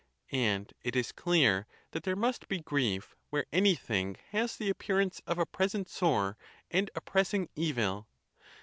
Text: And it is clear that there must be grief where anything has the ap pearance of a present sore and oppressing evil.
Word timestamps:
And 0.31 0.73
it 0.81 0.95
is 0.95 1.11
clear 1.11 1.67
that 1.91 2.01
there 2.05 2.15
must 2.15 2.47
be 2.47 2.59
grief 2.59 3.15
where 3.29 3.45
anything 3.53 4.17
has 4.31 4.57
the 4.57 4.67
ap 4.71 4.79
pearance 4.79 5.21
of 5.27 5.37
a 5.37 5.45
present 5.45 5.89
sore 5.89 6.39
and 6.71 6.89
oppressing 6.95 7.49
evil. 7.55 8.07